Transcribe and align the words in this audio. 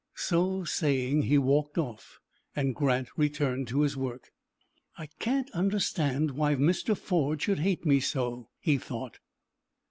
So 0.15 0.63
saying, 0.63 1.21
he 1.21 1.37
walked 1.37 1.77
off, 1.77 2.19
and 2.55 2.73
Grant 2.73 3.09
returned 3.17 3.67
to 3.67 3.81
his 3.81 3.95
work. 3.95 4.31
"I 4.97 5.05
can't 5.19 5.51
understand 5.51 6.31
why 6.31 6.55
Mr. 6.55 6.97
Ford 6.97 7.43
should 7.43 7.59
hate 7.59 7.85
me 7.85 7.99
so," 7.99 8.49
he 8.59 8.79
thought. 8.79 9.19